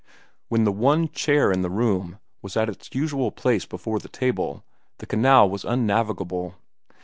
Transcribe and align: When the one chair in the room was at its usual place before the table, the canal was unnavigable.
When 0.47 0.63
the 0.63 0.71
one 0.71 1.09
chair 1.09 1.51
in 1.51 1.61
the 1.61 1.69
room 1.69 2.17
was 2.41 2.57
at 2.57 2.69
its 2.69 2.89
usual 2.91 3.29
place 3.31 3.67
before 3.67 3.99
the 3.99 4.09
table, 4.09 4.65
the 4.97 5.05
canal 5.05 5.47
was 5.47 5.63
unnavigable. 5.63 6.55